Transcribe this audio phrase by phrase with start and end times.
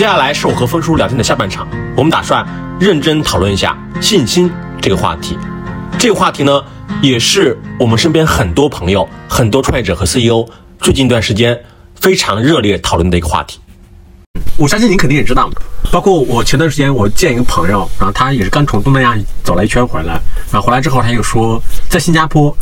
[0.00, 2.42] 接下来是我和峰叔聊天的下半场，我们打算
[2.80, 5.36] 认真讨论一下信心这个话题。
[5.98, 6.64] 这个话题呢，
[7.02, 10.48] 也是我们身边很多朋友、很多创业者和 CEO
[10.80, 11.62] 最近一段时间
[11.96, 13.60] 非常热烈讨论的一个话题。
[14.56, 15.50] 我相信您肯定也知道，
[15.92, 19.14] 包括我前段时间我见一个朋友，然后他也是刚从东南亚
[19.44, 20.18] 走了一圈回来，
[20.50, 22.56] 然后回来之后他又说，在新加坡，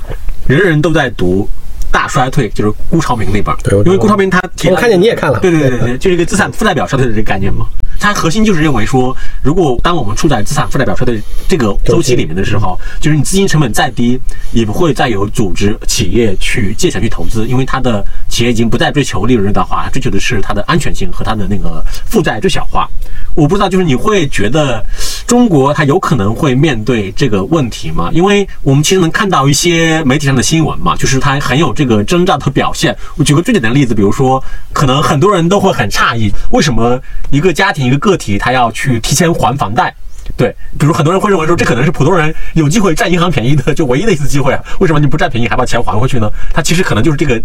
[0.48, 1.48] 人人都在读。
[1.90, 7.66] 大衰退就是辜朝明那本，对，因为辜朝明他提，我看见你也看了，对对对对，就是一个资产负债表衰退的这个概念嘛。
[8.00, 14.20] 它核心就是认为说，如果当我们处在资产负债表衰退这个周期里面的时候，就是你资金成本再低，
[14.52, 22.88] 也不会再有组织企业去借钱去投资，因为它的企业已经不再追求利润的话，追求的是它的安全性和它的那个负债最小化。
[23.34, 24.84] 我不知道，就是你会觉得
[25.26, 28.10] 中国它有可能会面对这个问题吗？
[28.12, 32.92] 因为我们其实能看到一些媒体上的新闻嘛，就是它很有这个征兆的表现。
[33.14, 34.42] 我举个最简单的例子，比如说，
[34.72, 39.94] 可能很多人都会很诧异，为什么一个家庭一个个体他要去提前还房贷？
[40.36, 46.28] 对，比如很多人会认为说，这可能是普通人有机会占银行便宜的就唯一的一次机会啊，为什么你不占便宜还把钱还回去呢？
[46.52, 47.40] 他其实可能就是这个。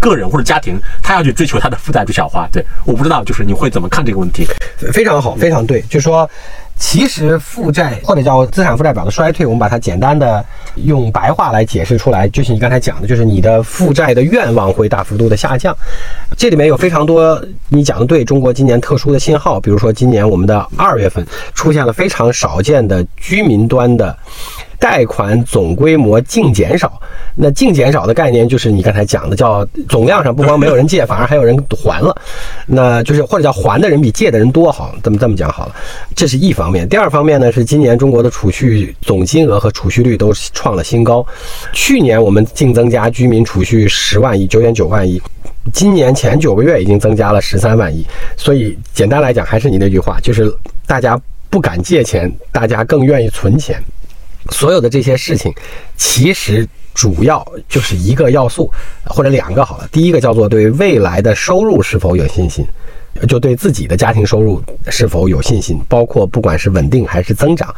[0.00, 2.48] 个人或者家庭，他要去追求他的负债最小化。
[2.50, 4.44] 对，我不知道，就是你会怎么看这个问题？
[4.92, 5.80] 非常好，非常对。
[5.82, 6.28] 就是说，
[6.78, 10.44] 其实负债或者叫资产负债表的衰退，我们把它简单的
[10.84, 15.74] 用白话来解释出来，就是你刚才讲的，就是你的负债的愿望会大幅度的下降。
[16.36, 24.16] 这里面有非常多你讲的对中国今年特殊的信号，比如说今年我们的二月份出现了非常少见的居民端的。
[24.82, 27.00] 贷款总规模净减少，
[27.36, 32.12] 那净减少的概念就是你刚才讲的，叫总量上不光没有人借，反而还有人还了，
[32.66, 35.74] 那就是或者叫还的人比借的人多，好，这么这么讲好了，
[36.16, 36.88] 这是一方面。
[36.88, 41.24] 第二方面呢，是今年中国的储蓄总金额和储蓄率都创了新高。
[41.72, 45.22] 去年我们净增加居民储蓄十万亿，九点九万亿，
[45.72, 48.04] 今年前九个月已经增加了十三万亿。
[48.36, 50.52] 所以简单来讲，还是你那句话，就是
[50.88, 51.16] 大家
[51.48, 53.80] 不敢借钱，大家更愿意存钱。
[54.50, 55.54] 所有的这些事情，
[55.96, 58.70] 其实主要就是一个要素，
[59.04, 59.88] 或者两个好了。
[59.92, 62.66] 第一个叫做对未来的收入是否有信心，
[63.28, 67.72] 就对自己的家庭收入是否有信心，包括不管是稳定还是增长。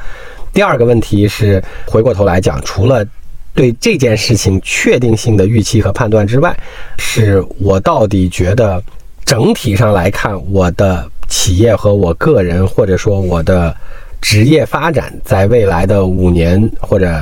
[0.53, 3.07] 第二个问题是回过头来讲，除了
[3.53, 6.57] 对这件事情确定性的预期和判断之外，
[6.99, 8.83] 是我到底觉得
[9.25, 13.77] 整体上来看，我的企业和我个人，或者说我的。
[14.25, 17.21] 职业发展在未来的五年或者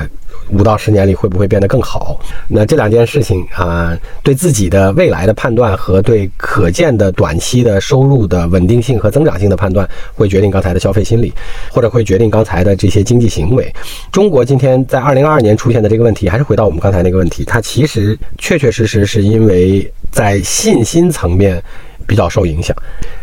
[0.51, 2.17] 五到十年里会不会变得更好？
[2.47, 11.33] 那这两件事情啊，对自己的未来的判断和对可见的短期的收入的稳定性和增长性的判断，会决定刚才的消费心理，
[11.69, 13.69] 或者会决定刚才的这些经济行为。
[14.09, 21.61] 中国今天在二零二二年出现的这个问题，还是回到我们刚才那个问题，它其实确确实实是因为在信心层面。
[22.07, 22.75] 比较受影响，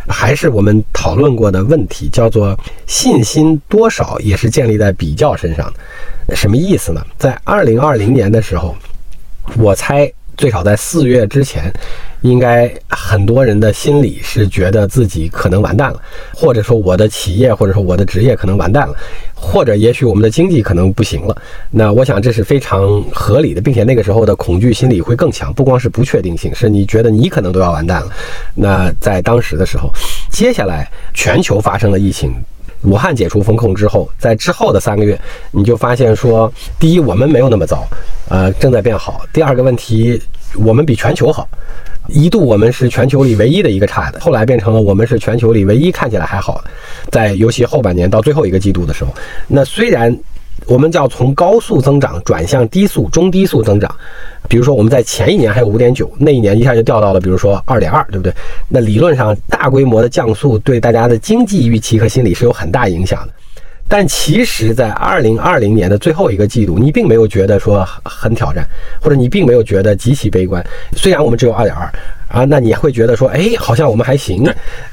[0.09, 5.73] 还是我们讨论过的问题，叫做信心多少也是建立在比较身上
[6.27, 6.37] 的。
[6.37, 7.05] 什么意思呢？
[7.19, 8.77] 在二零二零年的时候，
[9.57, 10.13] 我猜。
[10.37, 11.71] 最少在四月之前，
[12.23, 16.01] 应该很多人的心里是觉得自己可能完蛋了，
[16.35, 18.95] 或者说我的企业或者说我的职业可能完蛋了，
[19.35, 21.37] 或者也许我们的经济可能不行了。
[21.71, 28.09] 那我想这是非常合理的，并且那个时候的恐惧心理会更强，不光是不确定性，是你觉得你可能都要完蛋了。
[28.55, 29.91] 那在当时的时候，
[30.31, 32.35] 接下来全球发生了疫情。
[32.83, 35.21] 武汉解除封控之后，在之后的三个月，
[35.51, 37.87] 你就发现说，第一，我们没有那么糟，
[38.31, 39.21] 呃，正在变好。
[39.35, 40.19] 第二个问题，
[40.65, 41.47] 我们比全球好，
[42.13, 46.63] 一度我们是全球里唯一的一个差的，后来变成了我们是全球里唯一看起来还好。
[47.11, 49.15] 在尤其后半年到最后一个季度的时候，
[49.49, 50.17] 那虽然。
[50.67, 53.93] 我们叫从高速增长转向低速、中低速增长。
[54.47, 58.33] 比如说，我们在前一年还有五点九，那一年一下就掉到了，比如说二点二，对不对？
[58.69, 63.33] 那理论上大规模的降速对大家的经济预期和心理是有很大影响的。
[63.91, 68.65] 但其实，在二零二零年的最后一个季度，你并没有觉得说很挑战，
[69.03, 70.65] 或者你并没有觉得极其悲观。
[70.97, 71.93] 虽然我们只有二点二。
[72.31, 74.45] 啊，那你会觉得说，哎，好像我们还行，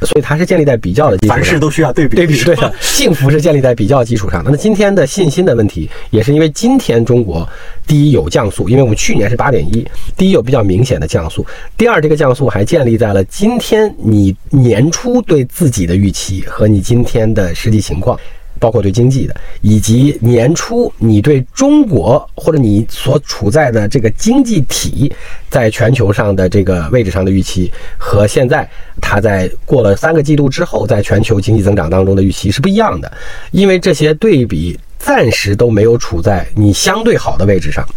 [0.01, 1.38] 所以它是建立在比较的基础上。
[1.38, 2.73] 凡事都需要对比，对比对的。
[2.81, 4.44] 幸福是建立在比较基础上。
[4.44, 7.47] 那么今天的信心的问题，也是因为今天中国
[7.85, 11.45] 第一有降速，因为我们去年是八点一，第一有比较明显的降速。
[11.77, 18.19] 第二，这个降速还建立在了今天你年初对自己的预期和你今天的实际情况。
[18.57, 25.12] 包括对经济的，以及年初你对中国或者你所处在的这个经济体
[25.50, 28.69] 在全球上的这个位置上的预期，和现在
[29.01, 33.12] 它在过了三个季度之后，在全球经济增长当中的预期是不一样的，
[33.51, 37.88] 因为这些对比暂时都没有处在你相对好的位置上，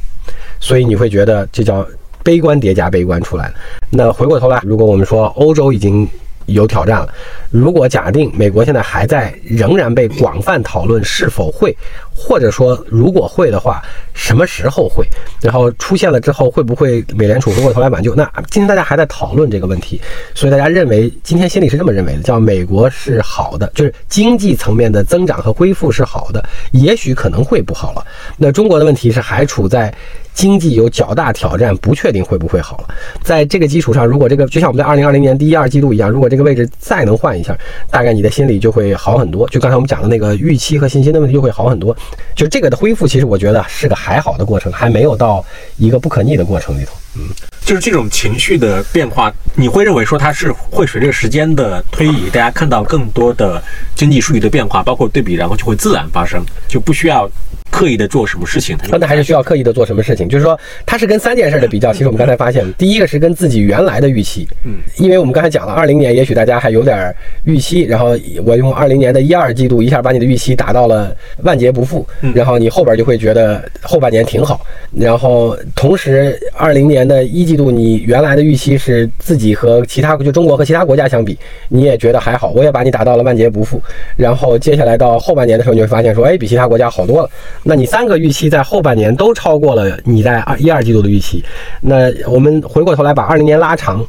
[0.60, 1.86] 所以你会觉得这叫
[2.22, 3.54] 悲观叠加悲观出来了。
[3.90, 6.08] 那回过头来，如果我们说欧洲已经。
[6.52, 7.08] 有挑战了。
[7.50, 11.76] 如果假定美国现在还在仍然被广泛讨论是否会，
[12.14, 13.82] 或者说如果会的话，
[14.14, 15.06] 什么时候会？
[15.40, 18.14] 然后出现了之后会不会美联储回过头来挽救？
[18.14, 20.00] 那今天大家还在讨论这个问题，
[20.34, 28.06] 所以大家认为今天心里是这么认为的，叫美国是好的，就是经济层面的增长和恢复是好的，也许可能会不好了。
[28.36, 29.92] 那中国的问题是还处在。
[30.40, 32.94] 经济有较大挑战，不确定会不会好了。
[33.22, 37.54] 在这个基础上，如果这个就像我们在二零二零年第一二季度一样，如果这个位置再能换一下，
[37.90, 39.46] 大概你的心里就会好很多。
[39.50, 41.94] 就刚才我们讲的那个预期和信心的问题就会好很多。
[42.34, 45.44] 就这个的恢复，其实我觉得是个还好的过程，还没有到
[45.76, 46.92] 一个不可逆的过程里头。
[47.16, 47.28] 嗯，
[47.70, 53.62] 就是这种情绪的变化，你会认为说它是会随着时间的推移，大家看到更多的
[53.94, 57.30] 经济数据的变化，包括对比，然后就会自然发生，就不需要。
[57.72, 60.28] 刻意的做什么事情，那还是需要刻意的做什么事情。
[60.28, 61.92] 就是说，它是跟三件事的比较。
[61.92, 67.14] 其实我们刚才发现，第一个是跟自己原来的预期，嗯，因为我们刚才讲了，二零年也许大家还有点
[67.44, 74.66] 预期，然后我用二零年的一二季度一下把你的预期打到了万劫不复，然后你后边就会觉得后半年挺好。
[74.90, 81.36] 然后同时，二零年的一季度你原来的预期是自己和其他就中国和其他国家相比，
[81.68, 83.78] 你也觉得还好，我也把你打到了万劫不复。
[84.16, 87.28] 然后接下来到后半年的时候，你会发现说，哎，比其他国家好多了。
[87.62, 91.44] 那你三个预期在后半年都超过了你在二一二季度的预期，
[91.82, 94.02] 那我们回过头来把二零年拉长，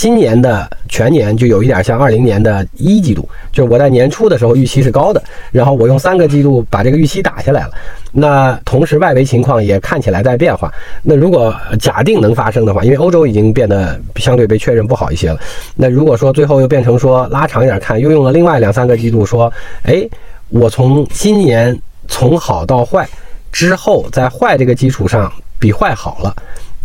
[0.00, 7.72] 今年的全年就有一点像二零年的一季度，就是我在年初的时候预期是高的，然后我用三个季度把这个预期打下来了。
[8.10, 10.72] 那同时外围情况也看起来在变化。
[11.02, 15.38] 那如果假定能发生的话，因为欧洲已经变得相对被确认不好一些了，
[15.76, 20.02] 那如果说最后又变成说拉长一点看，又用了另外两三个季度说，哎，
[20.48, 21.78] 我从今年。
[22.12, 23.08] 从好到坏
[23.52, 26.34] 之后，在坏这个基础上比坏好了，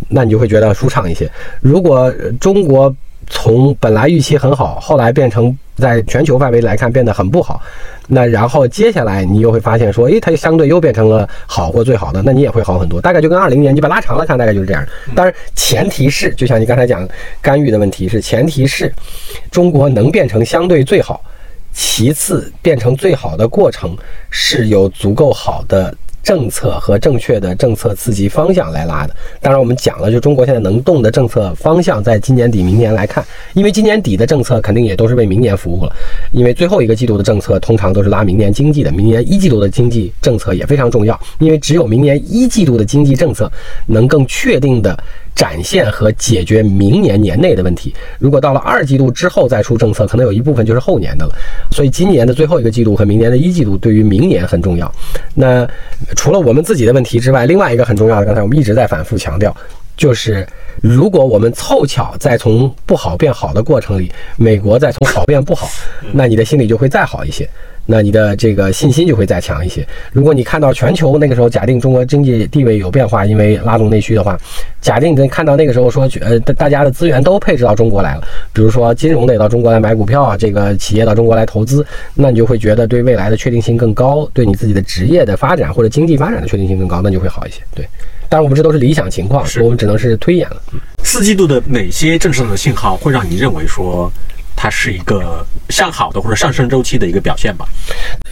[0.08, 1.28] 那你就会觉得舒畅一些。
[1.60, 2.08] 如果
[2.38, 2.94] 中国
[3.28, 7.60] 从本来预期很好，后来变成在全球范围来看变得很不好，
[8.08, 13.00] 那然后接下来你又会发现说，诶，它就相对又变成了好或最好的，那你也会好很多。
[13.00, 14.86] 大概就跟二零年你把拉长了看，大概就是这样。
[15.14, 17.08] 当然，前提是就像你刚才讲
[17.42, 18.92] 干预的问题是，前提是
[19.50, 21.20] 中国能变成相对最好。
[21.78, 23.94] 其次，变成最好的过程
[24.30, 25.94] 是有足够好的
[26.26, 29.14] 政策和正确的政策刺激方向来拉的。
[29.40, 33.24] 当然，我们讲了，就中国现在能动的政策方向，在今年底、明年来看，
[33.54, 35.92] 因为今年底的政策肯定也都是为明年服务了。
[36.32, 43.48] 因为最后一个季度的政策通常都是拉明年经济的，明年一季度的经济政策也非常重要，因为只有明年一季度的经济政策
[43.86, 44.98] 能更确定的。
[45.36, 47.94] 展现和解决明年年内的问题。
[48.18, 51.32] 如果到了二季度之后再出政策，可能有一部分就是后年的了。
[51.70, 54.90] 所以今年的最后一个季度和明年的一季度对于明年很重要。
[55.34, 55.68] 那
[56.16, 59.54] 除了我们自己的问题之外，另外一个很重要的，刚才我们一直在反复强调，
[59.94, 60.46] 就是
[60.80, 65.68] 如果我们凑巧在从不好变好的过程里，美国在从好变不好，
[66.12, 67.46] 那你的心里就会再好一些。
[67.86, 69.86] 那你的这个信心就会再强一些。
[70.12, 74.38] 如果你看到全球那个时候假定中国经济地位有变化，因为拉动内需的话，
[74.80, 78.22] 假定你看到那个时候说，呃，大家的资源都配置到中国来了，
[78.52, 87.60] 比如说金融的也到中国来买股票啊，这个企业到中国来投资，那你就会觉得对未来的确定性更高，对你自己的职业的发展或者经济发展的确定性更高，那就会好一些。
[87.74, 87.86] 对，
[88.28, 90.60] 当然我们这都是理想情况，我们只能是推演了。
[91.04, 94.12] 四季度的哪些政策的信号会让你认为说？
[94.56, 97.66] 它是一个向好的或者上升周期的一个表现吧。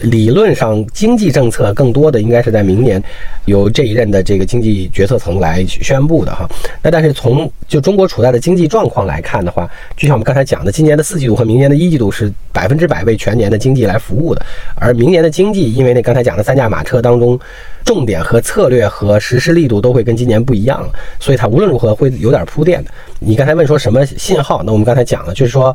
[0.01, 3.01] 理论上，经济政策更多的应该是在明年
[3.45, 6.49] 由这一任的这个经济决策层来宣布的哈。
[6.81, 14.45] 那但是从就中国处在的经济状况来看的话，就像我们刚才讲的，今年的四季度和明年的一季度是百分之百为全年的经济来服务的。
[14.75, 17.39] 而明年的经济，因为那刚才讲的三驾马车当中，
[17.85, 20.89] 重点和策略和实施力度都会跟今年不一样了，
[21.19, 22.91] 所以它无论如何会有点铺垫的。
[23.19, 24.61] 你刚才问说什么信号？
[24.63, 25.73] 那我们刚才讲了，就是说。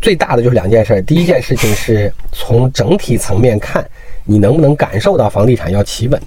[0.00, 3.84] 最大的就是两件事，第一件事情是从整体层面看，
[4.24, 6.22] 你能不能感受到房地产要企稳，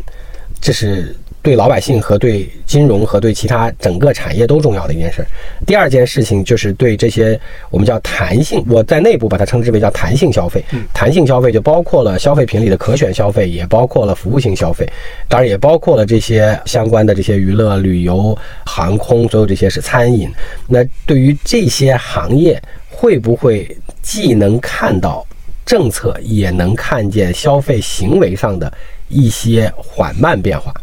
[0.61, 1.15] 这是
[1.45, 5.23] 对老百姓和对金融和对其他整个产业都重要的一件事。
[5.63, 10.65] 第二件事情就是对这些我们叫弹性，我在内部把它称之为叫弹性消费。
[10.91, 14.91] 弹性消费就包括了消费品里的可选消费，也包括了服务性消费，
[15.27, 18.35] 当然也包括了这些相关的这些娱乐、旅游、
[18.65, 20.27] 航空，所有这些是餐饮。
[20.67, 22.59] 那对于这些行业。
[22.97, 23.69] 会不会
[24.01, 25.27] 既能看到
[25.65, 28.71] 政策，也能看见消费行为上的
[29.09, 30.73] 一些缓慢变化？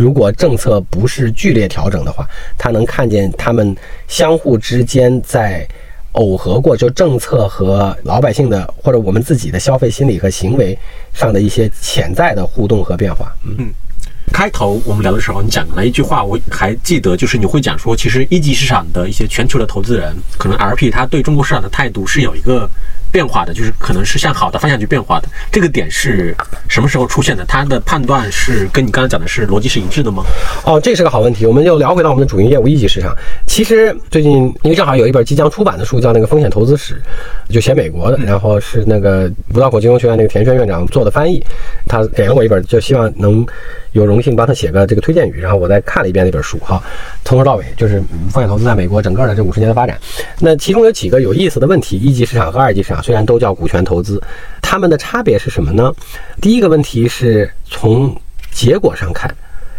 [0.00, 2.26] 如果政策不是剧烈调整的话，
[2.56, 3.76] 他能看见他们
[4.08, 5.68] 相互之间在
[6.14, 10.76] 耦合过，就政策和老百姓的或者我们自己的消费心理和行为
[11.12, 13.30] 上的一些潜在的互动和变化。
[13.44, 13.68] 嗯。
[14.32, 22.66] 开头我们聊的时候，你讲了一句话，我还记得，就是你会讲说，其实一级市场的一些全球的投资人，可能 LP 他对中国市场的态度是有一个
[23.12, 25.28] 变化的，就是可能是向好的方向去变化的。
[25.50, 26.34] 这个点是
[26.68, 27.44] 什么时候出现的？
[27.46, 30.22] 他的判断是跟你刚才讲的是逻辑是一致的吗？
[30.64, 31.46] 哦，这是个好问题。
[31.46, 33.14] 我们又聊回到我们的主营业务一级市场。
[33.46, 37.00] 其实最近因为正好有一本即将出版的书，叫那个《风险投资史》，
[37.52, 41.42] 就写美国的，然后是那个五道口金融学院那个田轩院长做的翻译，
[41.86, 43.44] 他给了我一本，就希望能
[43.92, 45.40] 有荣幸帮他写个这个推荐语。
[45.40, 46.82] 然后我再看了一遍那本书，哈，
[47.24, 48.00] 从头到尾就是
[48.30, 49.98] 风险投资在美国整个的这五十年的发展。
[50.38, 54.22] 那其中有几个有意思的问题：一级市场和二级市场虽然都叫股权投资，
[54.60, 55.92] 它们的差别是什么呢？
[56.40, 58.14] 第一个问题是从
[58.50, 59.34] 结果上看。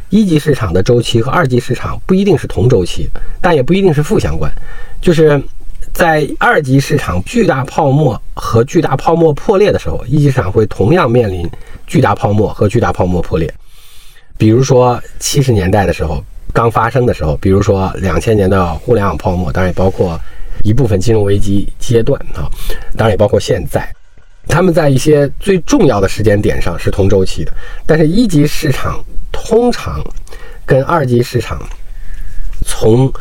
[0.10, 3.10] 一级市场的周期和二级市场不一定是同周期，
[3.40, 4.52] 但也不一定是负相关。
[5.00, 5.42] 就是
[5.94, 11.50] 在二级市场巨大泡沫和巨大泡沫破裂的时候，一级市场会同样面临
[11.88, 13.50] 巨大泡沫和巨大泡沫破裂。
[14.38, 20.20] 比如说七十年代的时候刚发生的时候，比如说两千年的互联网泡沫，当然也包括
[20.64, 22.50] 一部分金融危机阶段啊，
[22.98, 23.88] 当然也包括现在。
[24.48, 27.54] 他们在一些最重要的时间点上是同周期的，
[27.86, 30.04] 但是一级市场通常
[30.66, 31.62] 跟二级市场
[32.66, 33.12] 从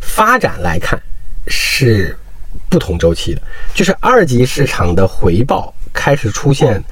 [0.00, 1.00] 发展来看
[1.48, 2.16] 是
[2.68, 3.40] 不同周期的。
[3.74, 6.82] 就是二级市场的回报开始出现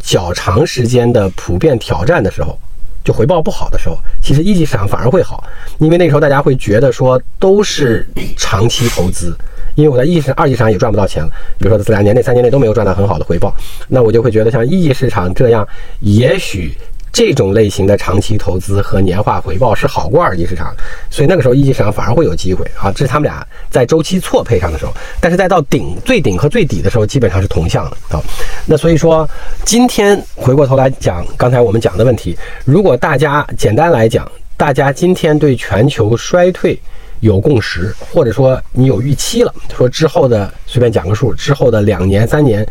[0.00, 2.58] 较长时间的普遍挑战的时候，
[3.04, 5.44] 就回报不好的时候，其实一级市场反而会好，
[5.78, 8.04] 因为那时候大家会觉得说都是
[8.36, 9.36] 长期投资。
[9.76, 13.52] 因为我在一级、二级市场也赚不到钱了，比如说这两年内、三年内都没有赚到很好的回报，
[13.88, 15.66] 那我就会觉得像一级市场这样，
[15.98, 16.72] 也许
[17.14, 20.74] 这种类型的长期投资和年化回报是好过二级市场，
[21.08, 22.90] 所以那个时候一级市场反而会有机会啊。
[22.90, 28.20] 这是他们俩在周期错配上的时候，但是再到顶最顶和最底的时候基本上是同向的啊。
[28.66, 29.26] 那所以说，
[29.64, 36.76] 今天回过头来讲刚才我们讲的问题，如果大家简单来讲，大家今天对全球衰退。
[37.20, 42.66] 有共识，或者说你有预期了，说之后的随便讲个数，之后的两年三年，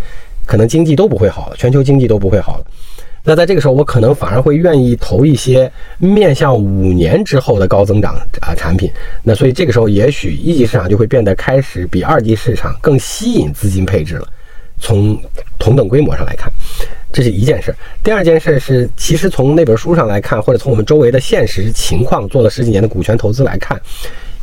[0.45, 2.65] 可能经济都不会好了，全球经济都不会好了。
[3.23, 8.91] 那在这个时候，我可能反而会愿意投一些面向五年之后的高增长啊产品。
[9.23, 14.27] 那所以这个时候，也许一级市场就会变得开始比二级市场更吸引资金配置了。
[14.77, 15.17] 从
[15.57, 16.51] 同等规模上来看，
[17.13, 17.73] 这是一件事。
[18.03, 23.81] 第二件事是，其实从那本书上来看，或者从我们周围的现实情况，做了十几年的股权投资来看。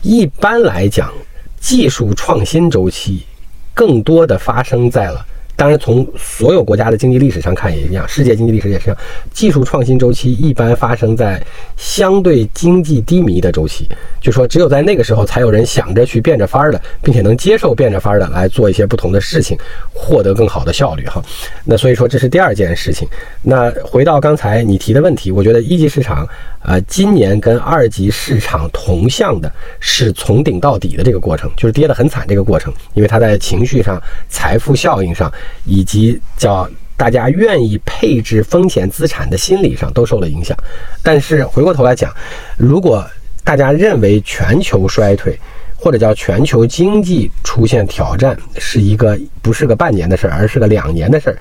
[0.00, 1.12] 一般来讲，
[1.60, 3.26] 技术创新周期
[3.74, 5.26] 更多的发生在了。
[5.60, 8.96] 当然，从所有国家的经济历史上看也一样，世界经济历史也是一样。
[9.30, 11.38] 技术创新周期一般发生在
[11.76, 13.86] 相对经济低迷的周期，
[14.22, 19.54] 就说只有在那个时候，才有人想着去变着法儿的，并且能接受变着法儿的来做一些不同的事情，
[19.92, 21.22] 获得更好的效率哈。
[21.62, 23.06] 那所以说这是第二件事情。
[23.42, 26.26] 那回到刚才你提的问题，我觉得一级市场
[26.62, 35.30] 呃今年跟二级市场同向的是从顶到底的这个过程，就是跌得很惨这个过程，因为它在情绪上、财富效应上。
[35.64, 40.56] 以及叫大家愿意配置风险资产的心理上都受了影响。
[41.02, 42.14] 但是回过头来讲，
[42.56, 43.04] 如果
[43.42, 45.38] 大家认为全球衰退
[45.74, 51.38] 或者叫全球经济出现挑战是一个不是个半年的事儿，而是个两年的事儿，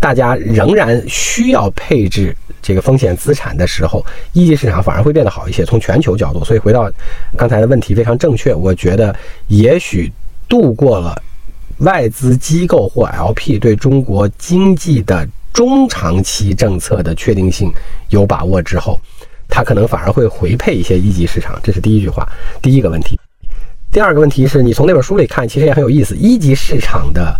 [0.00, 5.64] 大家仍然需要配置这个风险资产的时候，一级市场反而会变得好一些。
[5.64, 6.90] 从全球角度，所以回到
[7.36, 9.14] 刚才的问题非常正确，我觉得
[9.46, 10.10] 也许
[10.48, 11.22] 度过了。
[11.78, 17.72] 外资机构或 LP 对中国经济的中长期政策的确定性
[18.08, 19.00] 有把握之后，
[19.48, 21.58] 他可能反而会回配一些一级市场。
[21.62, 22.26] 这是第一句话，
[22.62, 23.18] 第一个问题。
[23.92, 26.16] 第二个问题是你从那本书里看，其实也很有意思。
[26.16, 27.34] 一级市场的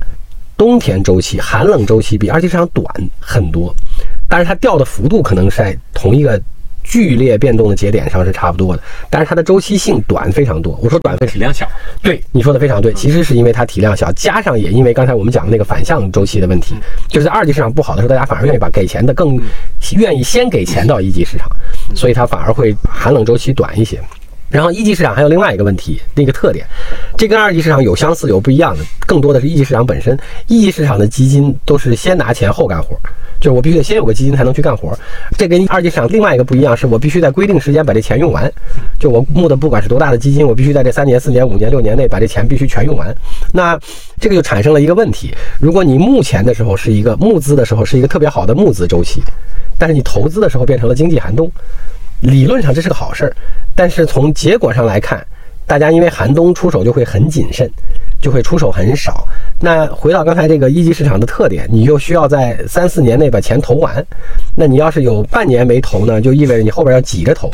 [0.56, 2.86] 冬天周期、寒冷周期比二级市场短
[3.20, 3.74] 很多，
[4.28, 6.40] 但是它掉的幅度可能是在同一个。
[6.88, 10.78] 剧烈变动的节点上是差不多的，但是它的周期性短非常多。
[10.82, 11.68] 我说短，体量小。
[12.00, 12.92] 对，你说的非常对。
[12.94, 16.74] 其实是因为它体量小，加上也因为刚才我们讲的那个反向周期的问题，
[17.08, 19.38] 就是在二级市场不好的时候，大家反而愿意把给钱的更
[19.96, 21.48] 愿意先给钱到一级市场，
[21.94, 24.00] 所以它反而会寒冷周期短一些。
[24.48, 26.66] 然后一级市场还有另外一个问题，那个特点，
[27.16, 30.18] 这跟二级市场有相似有不一样的，更多的是一级市场本身。
[30.46, 32.96] 一级市场的基金都是先拿钱后干活。
[33.38, 34.98] 就是我必须得先有个基金才能去干活，
[35.36, 38.50] 这跟二级市场另外一个不一样，是我必须在规定时间把这钱用完。
[38.98, 43.14] 就我募的不管是多大的基金，我必须在这三年、四年、五年、六年内把这钱必须全用完。
[43.52, 43.78] 那
[44.18, 49.22] 这个就产生了一个问题：如果你目前的时候是一个募资的时候是一个特别好的募资周期，
[49.76, 51.52] 但是你投资的时候变成了经济寒冬，
[52.20, 53.36] 理论上这是个好事儿，
[53.74, 55.24] 但是从结果上来看，
[55.66, 57.70] 大家因为寒冬出手就会很谨慎，
[58.20, 59.26] 就会出手很少。
[59.58, 64.04] 那回到刚才这个一级市场的特点，你又需要在三四年内把钱投完。
[64.54, 67.48] 那你要是有半年没投呢，就意味着你后边要挤着投；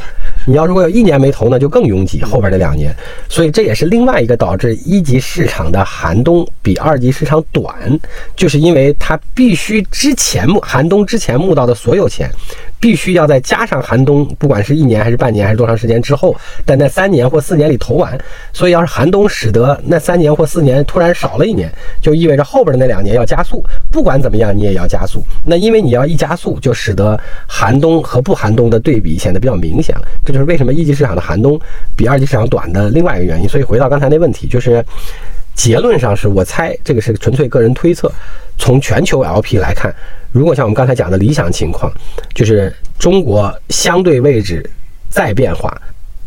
[0.46, 2.94] 你要如果有一年没投呢，就更拥挤后边的两年。
[3.28, 7.98] 所以这也是另外一个导致一级市场的寒冬比二级市场短，
[8.36, 12.28] 就是因为它必须之前募寒冬之前募到的所有钱，
[12.82, 16.34] 必须要再加上寒冬，不管是一年还是半年还是多长时间之后，
[16.66, 18.18] 但在三年或四年里投完。
[18.52, 23.64] 所以要是寒冬使得那三年或四年突然少了一年，就意味着后边的那两年要加速。
[23.88, 25.22] 不管怎么样，你也要加速。
[25.46, 30.02] 那因为你要一加速，就使得寒冬和不寒冬的对比显得比较明显了。
[30.26, 31.56] 这就是为什么一级市场的寒冬
[31.96, 33.48] 比二级市场短的另外一个原因。
[33.48, 34.84] 所以回到刚才那问题，就是
[35.54, 38.10] 结论上是我猜这个是纯粹个人推测。
[38.58, 39.92] 从全球 LP 来看，
[40.30, 41.92] 如果像我们刚才讲的理想情况，
[42.34, 44.68] 就是中国相对位置
[45.08, 45.76] 再变化。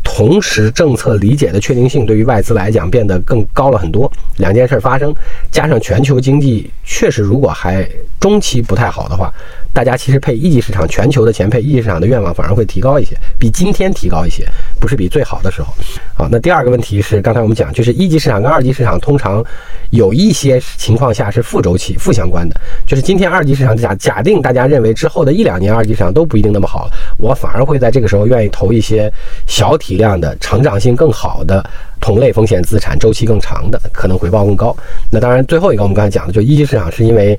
[0.02, 4.10] 同时，政策理解的确定性对于外资来讲变得更高了很多。
[4.36, 5.12] 两件事发生，
[5.50, 7.86] 加上全球经济确实如果还
[8.20, 9.32] 中期不太好的话，
[9.72, 14.46] 大家其实配一级市场全球的钱配一级市场的愿望反而会提高一些，比今天提高一些，
[14.80, 15.68] 不是比最好的时候。
[16.14, 19.44] 好，那第二个问题是，刚才我们讲，就是一级市场跟二级市场通常
[19.90, 22.54] 有一些情况下是负周期、负相关的。
[22.86, 29.12] 就是今天二级市场假假定大家认为之后的一两年二级市场都不一定那么好，我反而会在这个时候愿意投一些
[29.46, 31.64] 小体量的、成长性更好的
[32.00, 34.76] 同类风险资产，周期更长的，可能回报更高。
[35.10, 37.38] 那当然，最后一个我们刚才讲的，就一级市场是因为。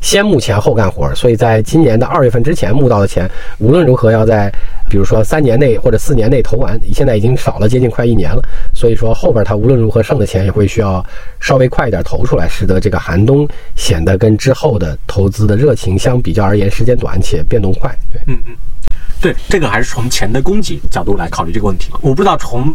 [0.00, 4.52] 先募钱后干活，所以在今年的二月份之前募到的钱，无论如何要在，
[4.92, 8.42] 比如说三年内或者四年内投完，现在已经少了接近快一年了。
[8.74, 11.02] 所以说后边它无论如何剩的钱也会需要
[11.40, 17.90] 稍微快一点投出来，使得这个寒冬显得跟之后的投资的热情相比较而言时间短且变动快。
[18.12, 18.54] 对，嗯嗯，
[19.18, 21.90] 对，这个还是从钱的供给角度来考虑这个问题。
[22.02, 22.70] 我不知道从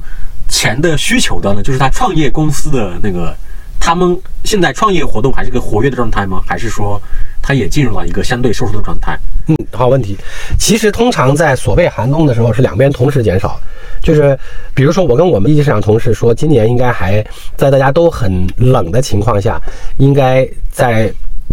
[0.50, 3.32] 钱的需求端呢，就是他创业公司的那个。
[3.80, 6.42] 他们现在创业活动还是个活跃的状态吗？
[6.46, 7.00] 还是说，
[7.48, 9.18] 它也进入了一个相对收缩的状态？
[9.48, 10.18] 嗯，好问题。
[10.60, 13.58] 其实通常在所谓寒冬的时候，是两边同时减少。
[14.02, 14.38] 就是，
[14.74, 17.26] 比如说我跟我们一级市场同事说，今年应该还
[17.56, 19.58] 在大家都很冷的情况下，
[19.96, 21.10] 应该在。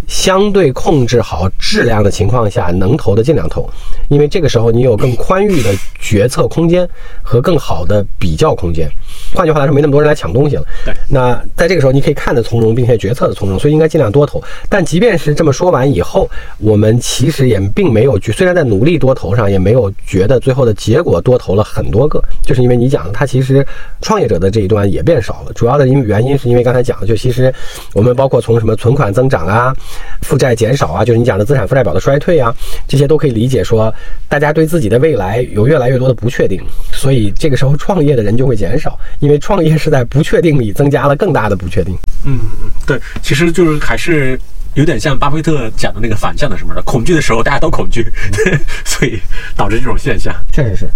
[0.07, 3.69] 相对控制好质量的情况下，能投的尽量投，
[4.09, 6.87] 因为这个时候你有更宽裕的决策空间
[7.21, 8.89] 和更好的比较空间。
[9.33, 10.63] 换句话来说，没那么多人来抢东西了。
[10.85, 14.41] 对，那在这个时候你可以看得从容，并且决策的从容，所以应该尽量多投。
[14.69, 16.29] 但即便是这么说完以后，
[16.59, 23.65] 我们其实也并没有，虽然在努力多投上，也没有觉得最后的结果多投了很多个，就是因为你讲的，它其实
[24.01, 25.53] 创业者的这一端也变少了。
[25.53, 27.53] 主要的因原因是因为刚才讲的，就其实
[27.93, 29.75] 我们包括从什么存款增长啊。
[30.21, 32.53] 负债减少啊，就是你讲的资产负债表的衰退啊，
[32.87, 33.63] 这些都可以理解。
[33.63, 33.93] 说
[34.27, 41.95] 大家对自己的未来有越来越多的不确定，所以这个时候创业的人就会减少，因为创业是在不确定里增加了更大的不确定。
[42.25, 44.39] 嗯嗯，对，其实就是还是
[44.73, 48.05] 有点像巴菲特讲的那个反向的什么的，恐惧的时候大家都恐惧，
[48.83, 49.19] 所以
[49.55, 50.33] 导致这种现象。
[50.51, 50.87] 确实是。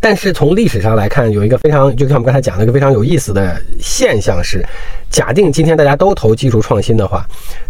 [0.00, 4.64] 但是从历史上来看，有一个非常，就像我们刚才讲的一个非常有意思的现象是，
[5.10, 7.26] 假定今天大家都投技术创新的话，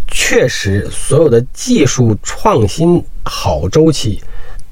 [0.09, 4.21] 确实所有的技术创新好周期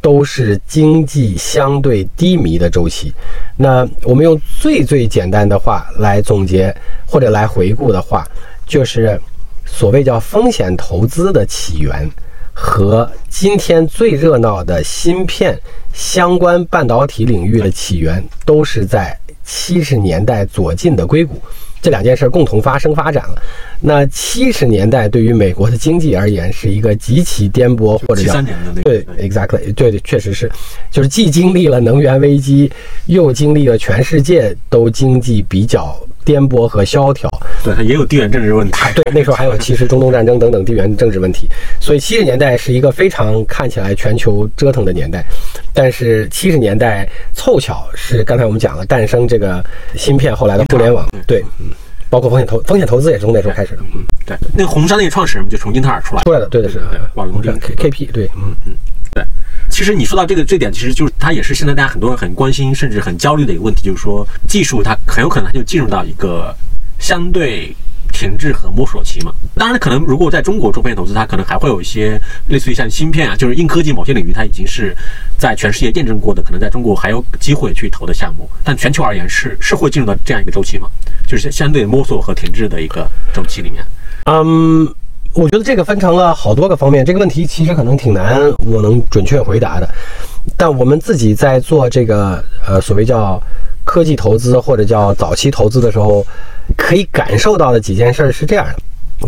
[0.02, 3.14] 都是经济相对低迷的周期。
[3.56, 6.74] 那我们用最最简单的话来总结
[7.06, 8.28] 或者来回顾的话，
[8.66, 9.18] 就是
[9.64, 12.06] 所谓叫风险投资的起源。
[12.54, 15.58] 和今天最热闹的芯片
[15.92, 21.42] 相关半导体领域的起源，都是在七十年代左近的硅谷。
[21.82, 23.42] 这两件事共同发生发展了。
[23.78, 28.42] 那七十年代对于美国的经济而言是一个极其颠簸，或者叫
[28.82, 30.50] 对，exactly，对对，确实是，
[30.90, 32.72] 就是既经历了能源危机，
[33.04, 37.28] 又经历了全世界都经济比较颠簸和萧条。
[37.62, 38.78] 对，它也有地缘政治问题。
[38.94, 41.48] 对，那时候还有其实中东战争等等地缘政治问题。
[41.80, 45.24] 所以七十年代是一个非常看起来全球折腾的年代。
[45.72, 49.64] 但是七十年代凑巧是刚才我们讲了诞生这个
[49.96, 51.70] 芯片，后来的互联网，对，嗯，
[52.10, 56.80] 包括风险投风险投资也是从那时候开始的，嗯，对，那个红杉那个创始人就从英特尔出来出来的，对的是，
[57.14, 58.54] 瓦隆 K K P，对，嗯。
[58.66, 58.72] 嗯，
[59.12, 59.24] 对，
[59.70, 66.54] 其实你说到这个这点，其实就是它也是现在大家很多人很关心甚至很焦虑的一个问题，就是说技术它很有可能它就进入到一个
[66.98, 67.74] 相对。
[68.14, 74.96] 停滞和摸索期嘛，当然可能如果在中国做风险投资，它可能还会有一些类似于像芯片啊，就是硬科技某些领域，它已经是
[75.36, 78.48] 在全世界验证过的，可能在中国还有机会去投的项目。
[78.62, 80.88] 但全球而言，是是会进入到这样一个周期吗？
[81.26, 83.84] 就是相对摸索和停滞的一个周期里面。
[84.26, 84.86] 嗯，
[85.32, 89.88] 我觉得这个分成了好多个方面，这个问题其实可能挺难我能准确回答的。
[90.56, 93.42] 但我们自己在做这个呃所谓叫。
[93.86, 96.26] 科技投资或者叫早期投资的时候，
[96.76, 98.76] 可以感受到的几件事是这样的。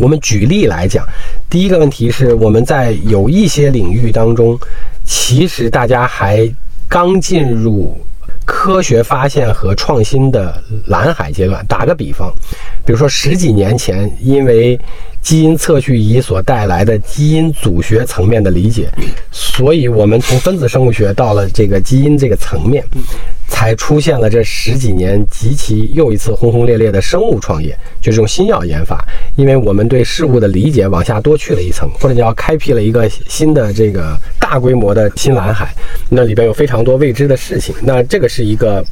[0.01, 1.07] 我们举例来讲，
[1.49, 4.59] 第一个问题是我们在有一些领域当中，
[5.05, 6.46] 其实大家还
[6.88, 7.96] 刚进入
[8.44, 11.64] 科学发现和创新的蓝海阶段。
[11.66, 12.31] 打个比方，
[12.85, 14.79] 比如说十几年前，因为
[15.22, 18.90] 基因测序仪所带来的基因组学层面的理解，
[19.31, 22.85] 所以我们从分子生物学到了这个基因这个层面。
[23.48, 29.02] 才出现了这十几年极其又一次轰轰烈烈的生物创业，就是用新药研发。
[29.37, 35.74] 因为我们对事物的理解往下多去了一层，或者叫开辟了一个新的这个大规模的新蓝海，
[36.09, 37.74] 那里边有非常多未知的事情。
[37.82, 38.85] 那这个是一个。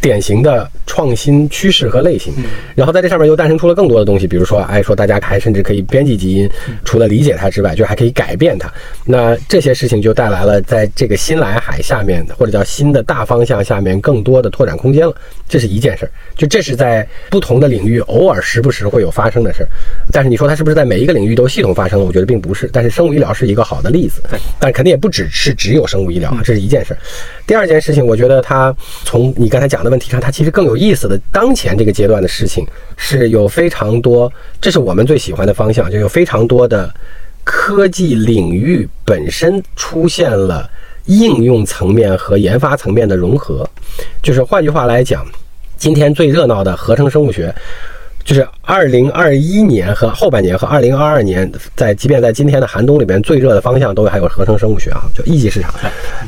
[0.00, 2.32] 典型的创新趋势和类型，
[2.74, 6.48] 然后在这上面又诞生出了更多的东西，比如说，哎，说大家还甚至可以编辑基因，
[6.84, 8.70] 除了理解它之外，就还可以改变它。
[9.04, 15.14] 那这些事情就带来了在这个新蓝海下面，或者叫新的大方向下面更多的拓展空间了。
[15.46, 19.68] 这是一件事儿，就这是在不同的领域偶尔时不时会有发生的事儿。
[20.10, 22.04] 但是你说它是不是在每一个领域都系统发生了？
[22.04, 22.68] 我觉得并不是。
[22.72, 24.22] 但是生物医疗是一个好的例子，
[24.58, 26.98] 但肯定也不只是只有生物医疗，这是一件事儿。
[27.46, 32.66] 第二件事情，我觉得它从你刚才讲的问题上，它其实更有意思的当前这个阶段的事情
[32.96, 36.92] 是有非常多，这是我们最喜欢的方向，就有非常多的
[37.44, 40.68] 科技领域本身出现了
[41.04, 43.68] 应用层面和研发层面的融合。
[44.22, 45.24] 就是换句话来讲，
[45.76, 47.54] 今天最热闹的合成生物学。
[48.24, 55.72] 就是二零二一年和后半年和二零二二年，在即便在今天的寒冬里边，最热的方向都还有合成生物学啊，就一级市场。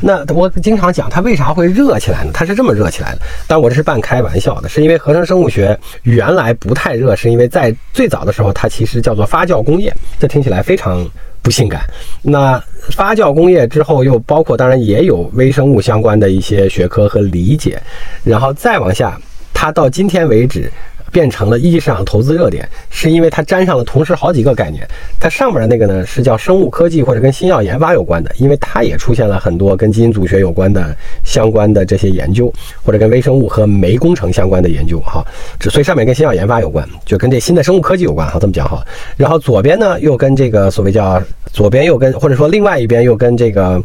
[0.03, 2.31] 那我经常讲它为啥会热起来呢？
[2.35, 11.03] 它是这么热起来的，但我这是半开玩笑的，是因为合成生物学原来不太热，是因为在最早的时候它其实叫做发酵工业，这听起来非常
[11.41, 11.81] 不性感。
[12.21, 17.81] 那发酵工业之后又包括，当然也有微生物相关的一些学科和理解，
[18.23, 19.19] 然后再往下，
[19.55, 20.71] 它到今天为止。
[21.13, 24.87] 变成了一级市场投资热点，是因为它沾上了同时好几个概念。
[25.19, 35.01] 它上面的那个呢是叫生物科技或者跟新药研发有关的，因为它也出现了很多跟基因组学有关的相关的这些研究，或者跟微生物和酶工程相关的研究。
[35.01, 35.25] 哈，
[35.61, 38.29] 所以上面跟新药研发有关，就跟这新的生物科技有关。
[38.29, 38.85] 哈，这么讲哈。
[39.17, 43.83] 然后左边呢又跟这个所谓叫左边又跟或者说另外一边又跟这个。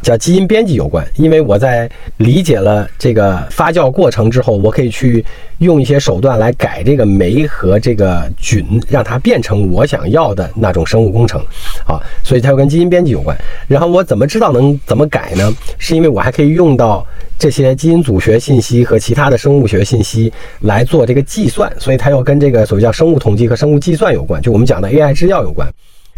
[0.00, 5.24] 叫基因编辑有关，因为我在理解了这个发酵过程之后，我可以去
[5.58, 11.40] 用一些手段来改这个酶和这个菌，让它变成我想要的那种生物工程，
[11.86, 13.36] 啊，所以它又跟基因编辑有关。
[13.66, 15.52] 然后我怎么知道能怎么改呢？
[15.78, 17.04] 是因为我还可以用到
[17.38, 25.68] 这些基因组学信息和其他的生物学信息来做这个计算，所以它又跟这个所谓叫生物统计和生物计算有关，就我们讲的 AI 制药有关。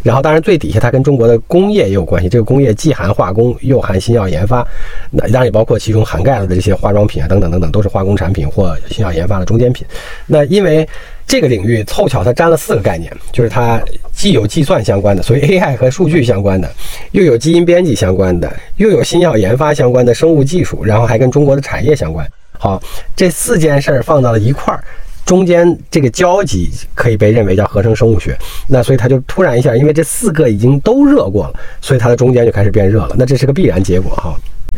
[0.02, 2.28] 然后，当然最底下它跟中国的工业也有关系。
[2.28, 4.66] 这个工业既含化工，又含新药研发，
[5.10, 9.86] 那当然也包括其中涵盖了的这些化妆品啊等等等等，都是化工产品或新药研发的中间品。
[10.26, 10.88] 那因为
[11.26, 13.80] 这个领域凑巧它沾了四个概念，就是它
[14.12, 16.70] 既有计算相关的，所以 AI 和数据相关的，
[17.12, 22.26] 又有基因编辑相关的，又有新药研发相关的生物技术，然后还跟中国的产业相关。
[22.58, 22.82] 好，
[23.14, 24.82] 这四件事儿放到了一块儿。
[25.30, 33.14] 中间这个交集可以被认为叫合成生物学，那所以它就突然一下，因为这四个已经都热过了，所以它的中间就开始变热了。
[33.16, 34.34] 那这是个必然结果哈。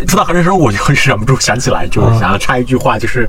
[0.07, 3.27] 说到合成生物，我就忍不住想起来，就是想要插一句话，就是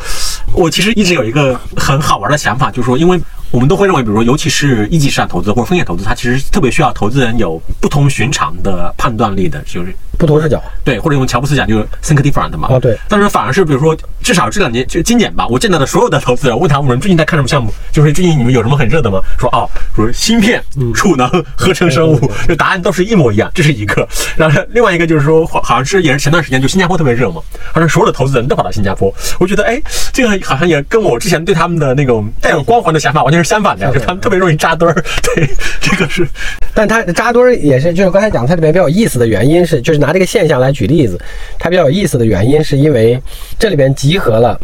[0.54, 3.18] 我其实一直有一个很好玩的想法，就是说，因为。
[3.52, 10.62] 我们都会认为，比如说，尤其是一级市场投资或者风险投资，它其实特别需要投资人有不同寻常的判断力的，就是不同视角。
[10.84, 12.68] 对，或者用乔布斯讲，就是 think different 嘛。
[12.72, 12.98] 哦，对。
[13.08, 19.20] 但是反而是，比如说，至少这两年就今年吧，我见到的所有的投资人问他们最近在看什么项目，就是最近你们有什么很热的吗？
[19.40, 20.62] 说哦，说芯片、
[20.94, 23.50] 储能、合成生物，这答案都是一模一样。
[23.54, 24.06] 这是一个。
[24.36, 29.14] 然后另外一个就是说，好像是也是前段时间就新加坡特别热嘛，好像所有的投资人都跑到新加坡。
[29.40, 33.54] 我觉得，哎，这个好像也跟我之前对他们的那种带有光环的想法完全是。
[33.54, 34.96] 相反的，就他们特别容易扎堆儿。
[35.22, 35.48] 对，
[35.80, 36.28] 这个是，
[36.74, 41.18] 但他扎堆儿也是，就是刚才讲他里面比较有意思的原因是，就是拿这个现象来举例子，
[41.58, 43.18] 它比较有意思的原因是因为
[43.58, 44.60] 这里边集合了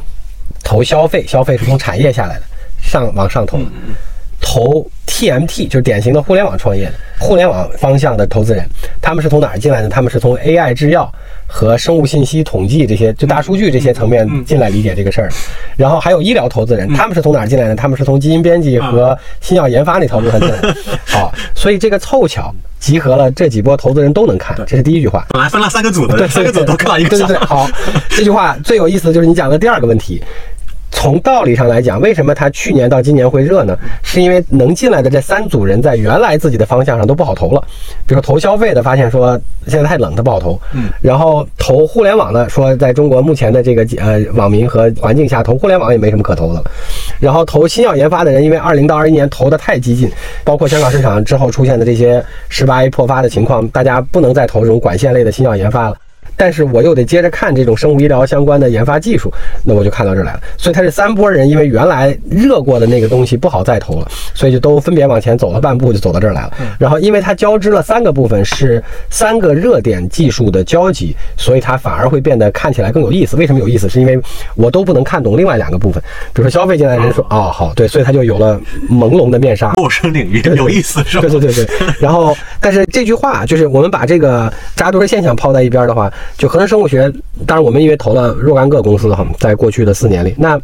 [0.66, 2.44] 投消费，消费是从产业下来的，
[2.82, 3.58] 上往上投，
[4.42, 8.64] 投 TMT 就是典型的互联网创业的，互联网方向的投资人，
[9.02, 9.90] 他们是从哪儿进来的？
[9.90, 11.12] 他们是从 AI 制药。
[11.52, 15.32] 和生物信息统计这些，就大数据这些层面进来理解这个事儿，
[15.76, 17.76] 然后还有医疗投资人，他们是从哪儿进来的？
[17.76, 20.58] 他们是从基因编辑和新药研发那条路上进来。
[21.10, 25.26] 好，所以这个凑巧集合了这几波投资人都能看，这是第一句话。
[25.30, 27.10] 本来分了三个组的，三个组都看到一个。
[27.10, 27.38] 对对对。
[27.40, 27.68] 好，
[28.10, 30.22] 这句话最有意思的就是你讲的第二个问题。
[31.00, 33.74] 从道理上来讲，为什么它去年到今年会热呢？
[34.04, 37.64] 是因为能进来的这三组人在原来自己的方向上都不好投了，
[38.06, 40.60] 比如说投消费的，发现说现在太冷，它不好投。
[40.74, 40.90] 嗯。
[41.00, 46.64] 然后投互联网的，说在中国目前的这个呃网民和环境下，投互联网也没什么可投的了。
[47.18, 50.12] 然后投新药研发的人，因为二零到二一年投的太激进，
[50.44, 55.96] 包括香港市场之后出现的这些十八 A 破发的情况，大家不能再投这种管线类的新药研发了。
[56.40, 59.30] 但是我又得接着看这种生物医疗相关的研发技术，
[59.66, 60.40] 那我就看到这儿来了。
[60.56, 66.54] 所以他这三波人，因为原来热过的那个东西不好再投了，所以就都分别往前走了半步，就走到这儿来了。
[66.80, 73.36] 然后因为它交织了三个部分，是三个热点技术的交集，所以它反而会变得看起来更有意思。
[73.36, 73.90] 为什么有意思？
[73.90, 74.18] 是因为
[74.56, 76.02] 我都不能看懂另外两个部分。
[76.34, 78.58] 比如说消费进来的人说，哦好，对，所以他就有了
[78.90, 79.74] 朦胧的面纱。
[79.74, 81.28] 陌生领域有意思是吧？
[81.28, 81.68] 对对对对。
[82.00, 86.10] 然后，但是这句话就是我们把这个扎堆现象抛在一边的话。
[86.38, 87.12] 就合成生物学，
[87.46, 90.60] 当然我们因为投了若干个公司哈，在过去的四年里，那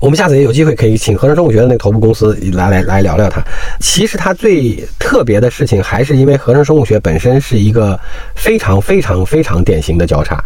[0.00, 3.42] 我们下次也有机会可以请合成生物学的那个头部公司来来来聊聊它。
[3.80, 7.98] 其实它最特别的事情，还是因为合成生物学本身是一个
[8.34, 10.42] 非常非常非常典型的交叉，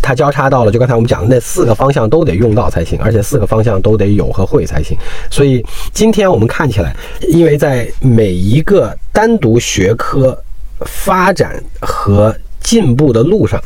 [0.00, 4.96] 它交叉到了就刚才我们讲的那四个方向都得用到才行，而且四个方向都得有和会才行。
[5.30, 6.94] 所以今天我们看起来，
[7.28, 10.38] 因为在每一个单独学科
[10.86, 13.60] 发展和进步的路上。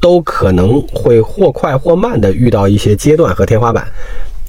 [0.00, 3.86] 都可能会或快或慢的遇到一些阶段和天花板，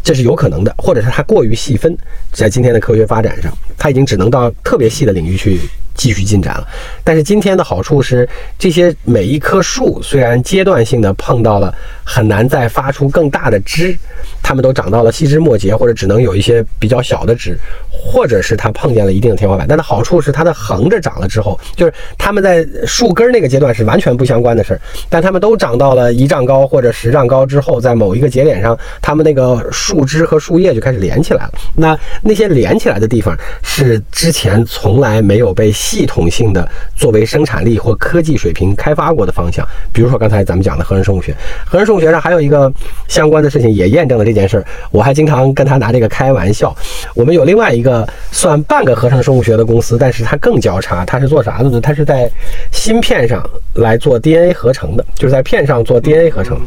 [0.03, 1.97] 这是有可能的，或者是它过于细分，
[2.31, 5.59] 在今天的科学发展上，它已经只能到特别细的领域去
[5.95, 6.67] 继续进展了。
[7.03, 13.97] 但是今天的好处是，这些每一棵树虽然阶段性的碰到了很难再发出更大的枝，
[14.41, 17.57] 它们都长到了细枝末节，或者只能有一些比较小的枝。
[18.01, 31.51] 或者是它碰见了一定的天花板，但它好处是它的横着长了之后，就是它们在树根那个阶段是完全不相关的事儿，但它们都长到了一丈高或者十丈高之后，在某一个节点上，它们那个树枝和树叶就开始连起来了。
[31.75, 39.67] 那那些连起来的地方是之前从来没有被系统性的作为生产力或科技水平开发过的方向。
[39.91, 41.35] 比如说刚才咱们讲的合成生物学，
[41.65, 42.71] 合成生物学上还有一个
[43.09, 44.65] 相关的事情也验证了这件事儿。
[44.89, 46.73] 我还经常跟他拿这个开玩笑。
[47.13, 47.88] 我们有另外一个。
[47.89, 51.81] 呃算半个合成生物学的公司，但是它更交叉，它是做啥的呢？
[51.81, 52.29] 它是在
[52.71, 56.59] 芯片上来做 DNA 合成的，就是在片上做 DNA 合成。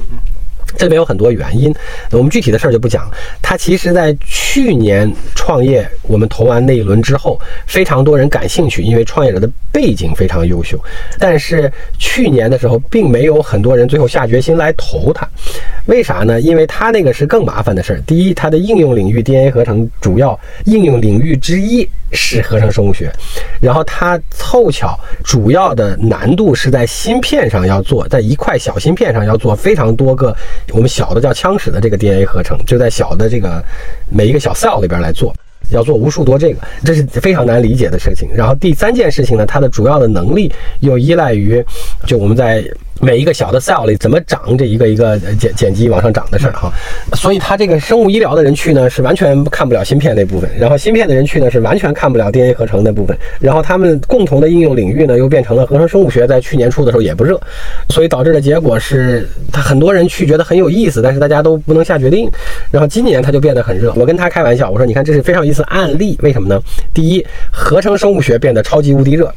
[0.76, 1.74] 这里面有很多原因，
[2.10, 3.10] 我们具体的事儿就不讲。
[3.40, 10.78] 它其实，在去年创业，我们投完那一轮之后，非常多人感兴趣，因为创业者的背景非常优秀。
[11.18, 15.28] 但是去年的时候，并没有很多人最后下决心来投它。
[15.86, 16.40] 为啥呢？
[16.40, 18.00] 因为它那个是更麻烦的事儿。
[18.06, 23.12] 第一，它的应用领域 DNA 合成主要应用领域之一是合成生物学，
[23.60, 30.34] 然后它凑巧主要的难度是在芯片上要做，在一块小芯片上要做非常多个。
[30.70, 33.62] 我们小的叫枪矢的这个 DNA 合成，就在小的这个
[34.10, 35.34] 每一个小 cell 里边来做，
[35.70, 38.28] 要做无数多这个，这是非常难理解的事情。
[38.34, 41.64] 然后第三件事情呢，它的主要的能力又依赖于，
[42.06, 42.64] 就我们在。
[43.04, 46.72] 每一个小的 cell 里怎么长这一个一个碱碱基往上涨的事儿哈，
[47.14, 57.40] 所以他这个生物医疗的人去呢是完全看不了芯片那部分，然后芯片的人去呢是完全看不了 DNA 合成那部分，然后他们共同的应用领域呢又变成了合成生物学，在去年初的时候也不热，
[57.88, 62.30] 所以导致的结果是他很多人去觉得很有意思，但是大家都不能下决定，
[62.70, 63.92] 然后今年他就变得很热。
[63.96, 66.56] 我跟他开玩笑，我说你看这是非常有意思案例，为什么呢？
[66.94, 69.28] 第一，合成生物学变得超级无敌热。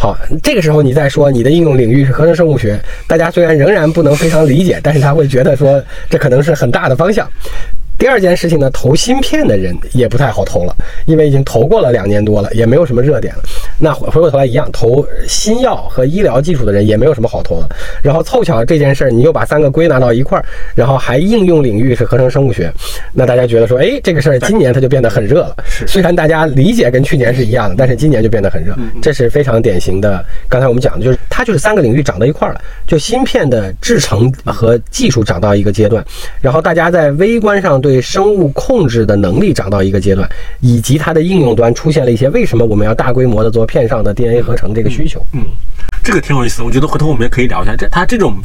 [0.00, 7.28] 好，这个时候你再说你的应用领域是合成生物学，大家虽然仍然不能非常理解，但是他会觉得说这可能是很大的方向。
[8.00, 13.42] 第二件事情呢，投芯片的人也不太好投了，因为已经投过了两年多了，也没有什么热点了。
[13.78, 17.68] 那回回过头来一样，投新药和医疗技术的人也没有什么好投的。
[18.02, 22.72] 然后凑巧这件事儿，你又把三个归纳到一块儿，然后还应用领域是合成生物学，
[23.12, 25.56] 那大家觉得说，哎，这个事儿今年它就变得很热了。
[25.86, 30.24] 虽然大家理解跟去年是一样的，但是今年就变得很热，这是非常典型的。
[30.48, 36.02] 刚才我们讲的就是，它就是三个领域长到一块儿了，就芯片的制成和技术长到一个阶段，
[36.40, 37.89] 然后大家在微观上对。
[37.90, 40.28] 对生物控制的能力涨到一个阶段，
[40.60, 45.20] 以及它的应用端出现了一些为什么我们要大规模的做片上的 DNA 合成这个需求？
[45.32, 45.42] 嗯，
[46.04, 47.74] 这个挺有意思，我觉得回头我们也可以聊一下。
[47.76, 48.36] 这它这种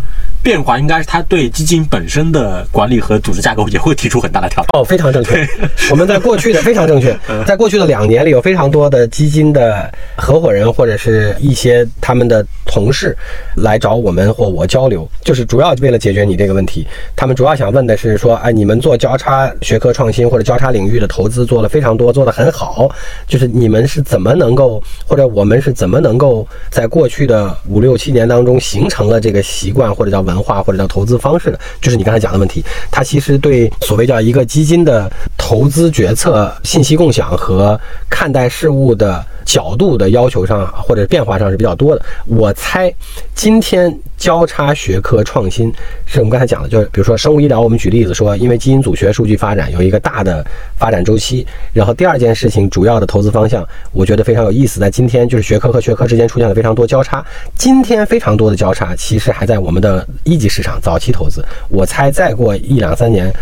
[0.41, 4.69] 变化，应该是它对基金本身的管理和组织架构也会提出很大的挑战。
[4.79, 5.47] 哦，非常正确。
[5.91, 13.15] 我们在过去的 非常正确，在过去的两年里，有非常多的基金的合伙人或者是一些他们的同事
[13.57, 16.87] 来找我们或我交流，就是主要为了解决你这个问题。
[17.15, 19.34] 他们主要想问的是说，哎，你们做交叉。
[19.61, 22.89] 学科创新或者交叉领域的投资做了非常多，做得很好。
[23.27, 32.63] 就是你们是怎么能够，或者我们是怎么能够在过去的五六七年当中形成了这个习惯，或者叫文化，或者叫投资方式的，就是你刚才讲的问题。
[32.91, 42.01] 它其实对所谓叫一个基金的投资决策、信息共享和看待事物的角度的要求上，或者变化上是比较多的。
[42.25, 42.93] 我猜
[43.33, 45.71] 今天交叉学科创新
[46.05, 50.45] 是我们刚才讲的，就是比如说生物医疗，我们举例子说，因为基因组学术数据发展有一个大的
[50.77, 51.45] 发展周期。
[51.73, 57.25] 然后第二件事情，主要的投资方向，我觉得非常有意思，在今天就是学科和学科之间出现了非常多交叉。
[57.55, 61.43] 今天非常多的交叉，其实还在我们的一级市场早期投资。
[61.69, 63.33] 我猜再过一两三年，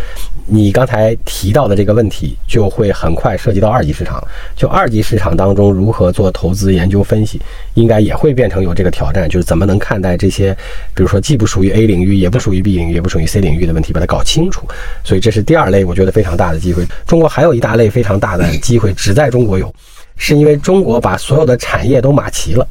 [0.46, 4.22] 你刚才提到的这个问题就会很快涉及到二级市场。
[4.56, 7.42] 就二级市场当中如何做投资研究分析，
[7.76, 10.54] 应该也会变成有这个挑战，就是怎么能看待这些，
[10.94, 14.68] 比如说既不属于 A 领域，也不属于 B 领域，也不属于 C 领域的问题，把它搞清楚。
[15.04, 16.86] 所以这是第二类，我觉得非常大的机会。
[17.08, 19.74] 中国还有一大类非常大的机会，只在中国有，
[20.18, 22.68] 是因为中国把所有的产业都码齐了，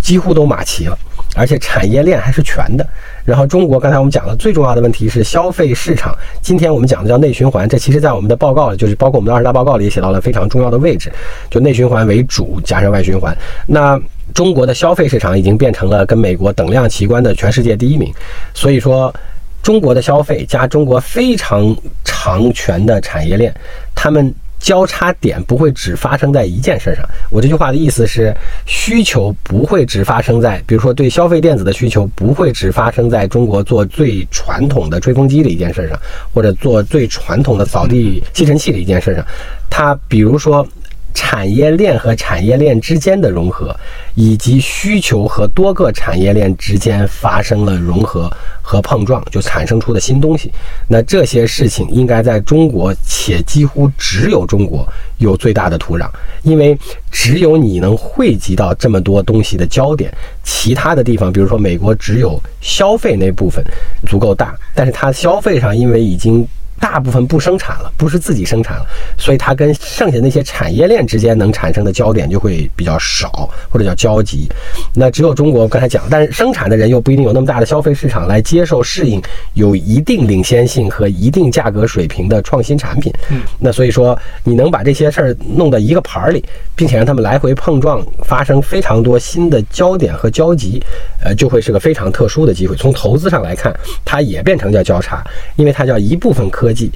[0.00, 0.98] 几乎都码齐了，
[1.34, 2.86] 而且产业链还是全的。
[3.24, 11.12] 然后中国刚才我们讲了最重要的问题是消费市场，今天我们讲的叫内循环，这其实在我们的报告里，就是包括我们的二十大报告里也写到了非常重要的位置，
[11.50, 13.36] 就内循环为主加上外循环。
[13.66, 14.00] 那
[14.32, 18.12] 中国的消费市场已经变成了跟美国等量齐观的全世界第一名，
[18.52, 19.14] 所以说
[19.62, 23.54] 中国的消费加中国非常长全的产业链，
[23.94, 24.34] 他们。
[24.64, 27.04] 交叉点不会只发生在一件事上。
[27.30, 35.98] 我这句话的意思是，需求不会只发生在，比如说对消费电子的需求不会只发生在中国做最传统的吹风机的一件事上，
[36.32, 39.22] 或者做最传统的扫地吸尘器的一件事上。
[39.68, 40.66] 它比如说。
[41.14, 43.74] 产业链和产业链之间的融合，
[44.14, 50.52] 以及需求和多个产业链之间发生了融合和碰撞，就产生出的新东西。
[50.88, 54.86] 那这些事情应该在中国，且几乎只有中国
[55.18, 56.08] 有最大的土壤，
[56.42, 56.76] 因为
[57.10, 60.12] 只有你能汇集到这么多东西的焦点。
[60.42, 63.64] 其他的地方，比如说美国，只有消费那部分
[64.06, 66.46] 足够大，但是它消费上因为已经。
[66.84, 74.46] 大部分不生产了，不是自己生产了，所以它跟剩下那些产业链之间能产生的焦点就会比较少，或者叫交集。
[74.92, 79.20] 那只有中国刚才讲，但是生产的人又不一定有那么大的消费市场来接受适应
[79.54, 83.10] 有一定领先性和一定价格水平的创新产品。
[83.30, 86.44] 嗯，那所以说你能把这些事儿弄到一个盘儿里，
[86.76, 90.82] 并且让他们来回碰撞，发生非常多新的焦点和交集，
[91.24, 92.76] 呃，就会是个非常特殊的机会。
[92.76, 95.24] 从投资上来看，它也变成叫交叉，
[95.56, 96.73] 因为它叫一部分科。
[96.74, 96.90] 科技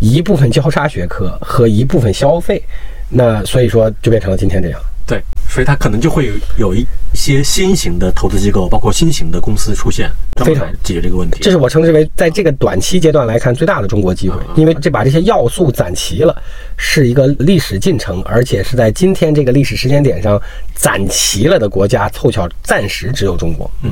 [0.00, 2.62] 一部分交叉学科和一部分消费，
[3.08, 4.78] 那所以说就变成了今天这样。
[5.06, 6.84] 对，所以它可能就会有一
[7.14, 10.10] 些新型的投资机构，包括新型的公司出现，
[10.44, 11.40] 非常解决这个问题。
[11.42, 16.34] 这是我称之为在这个短期阶段来看最大的中国机会，因为这把这些要素攒齐了，
[16.76, 20.40] 是一个历史进程，而且是在今天这个历史时间点上
[20.74, 23.70] 攒齐了的国家，凑巧暂时只有中国。
[23.82, 23.90] 嗯，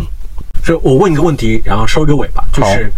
[0.62, 2.90] 是我问一个问题，然后收一个尾巴，就是。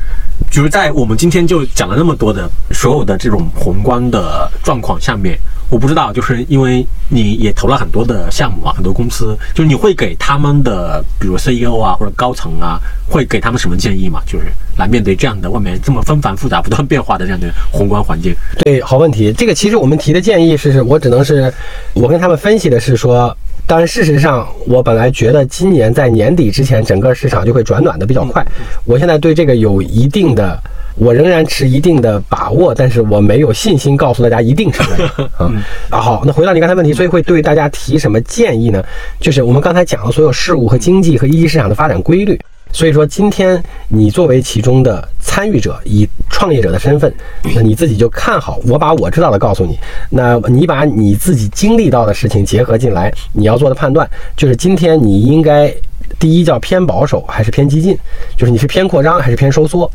[0.51, 5.39] 就是在我们今天就讲了那么多的所有的这种宏观的状况下面，
[5.71, 14.21] 我不知道，就是因为你也投了很多的项目啊，很多公司，就是你会给他们的，比如 CEO 啊或者高层啊，会给他们什么建议吗？
[14.27, 14.47] 就是
[14.77, 18.35] 来面对这样的外面这么纷繁复杂、不断变化的这样的宏观环境。
[18.65, 19.33] 对，好问题。
[19.33, 21.53] 这个其实我们提的建议是，我只能是
[21.95, 23.35] 我跟他们分析的是说。
[23.67, 28.45] 当然，事实上，我本来觉得今年在年底之前，整个市场就会转暖的比较快。
[28.85, 30.63] 我现在对这个有一定的，
[30.97, 35.51] 我仍然持一定的把握，但是我没有信心告诉大家一定是这样 啊。
[35.89, 38.85] 啊，好，那回到你刚才问题，所以会对大家提什么建议呢？
[39.19, 42.39] 就是我们刚才讲的所有事物和经济和一级市场的发展规律。
[42.75, 47.15] 所以说，今天你作为其中的参与者，以创业者的身份，
[47.55, 48.61] 那你自己就看好。
[48.67, 49.79] 我把我知道的告诉你，
[50.11, 54.07] 那你把你自己经历到的事情结合进来，你要做的判断
[54.37, 55.73] 就是今天你应该。
[56.19, 57.97] 第一叫偏保守还是偏激进，
[58.37, 59.91] 就是你是偏扩张还是偏收缩，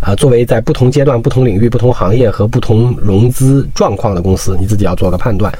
[0.00, 5.52] 啊，作为在不同阶段、不同领域、不同行业和不同融资状况的公司，你自己要做个判断。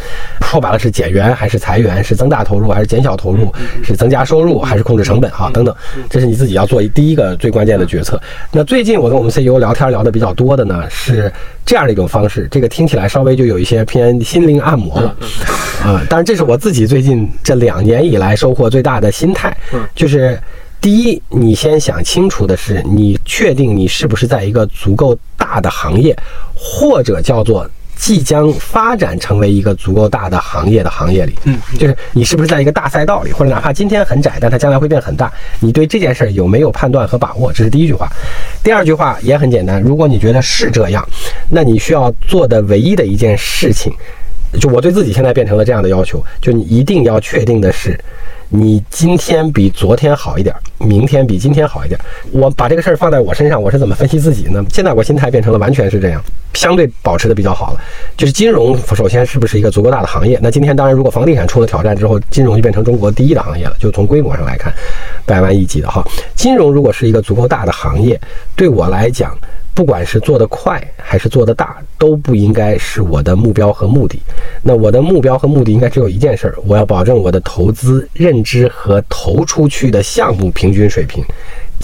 [0.42, 5.74] 说白了是减员还是裁员，是增大投入还是减小投入，是增加收入还是控制成本，哈，等等，
[6.08, 8.20] 这是你自己要做第一个最关键的决策。
[8.52, 11.32] 那最近我跟我们 CEO 聊天聊的比较多的呢，是
[11.66, 15.16] 这样的一种方式，这个听起来稍微就有一些偏心灵按摩了，
[15.82, 19.54] 啊，当然这是我自己最近这两年以来收获最大的心态。
[19.94, 20.40] 就是
[20.80, 26.16] 第一，你先想清楚的是，你确定你是不是在一个足够大的行业，
[26.54, 31.34] 或者叫做即将发展成为一个足够大的行业的行业里？
[31.44, 35.32] 嗯，就是你是不是在一个大赛道里，或者哪怕今天很窄，但它将来会变很大？
[35.60, 37.52] 你对这件事儿有没有判断和把握？
[37.52, 38.08] 这是第一句话。
[38.62, 41.06] 第二句话也很简单，如果你觉得是这样，
[41.48, 43.92] 那你需要做的唯一的一件事情。
[44.60, 47.98] 就我对自己现在变成了这样的要求，就你一定要确定的是。
[48.48, 51.98] 你今天比昨天好一点，明天比今天好一点。
[52.30, 54.64] 我把这个事儿放在我身上，我是怎么分析自己呢？
[54.70, 56.22] 现在我心态变成了完全是这样，
[56.54, 57.80] 相对保持的比较好了。
[58.16, 60.38] 就是金融，首先是不是一个足够大的行业？
[60.42, 63.76] 那今天当然，如果房地产出了挑战之后，金融就变成中国第一的行业了。
[63.80, 64.72] 就从规模上来看，
[65.26, 66.04] 百万亿级的哈，
[66.36, 68.20] 金融如果是一个足够大的行业，
[68.54, 69.36] 对我来讲。
[69.74, 74.20] 不管是做得快还是做得大，都不应该是我的目标和目的。
[74.62, 81.24] 那我的目标和目的应该只有一件事儿：我要保证我的投资认知和投出去的项目平均水平。